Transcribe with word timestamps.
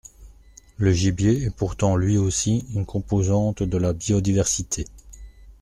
Le 0.79 0.91
gibier 0.91 1.43
est 1.43 1.55
pourtant 1.55 1.95
lui 1.95 2.17
aussi 2.17 2.65
une 2.73 2.87
composante 2.87 3.61
de 3.61 3.77
la 3.77 3.93
biodiversité. 3.93 4.87